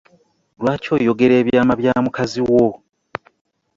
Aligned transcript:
Lwaki 0.61 0.87
oyogera 0.97 1.33
ebyaama 1.41 1.73
bya 1.79 1.93
mukazi 2.05 2.39
wo? 2.49 2.65